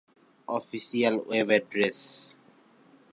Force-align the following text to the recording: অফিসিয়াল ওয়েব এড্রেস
অফিসিয়াল 0.47 1.15
ওয়েব 1.27 1.49
এড্রেস 1.57 1.99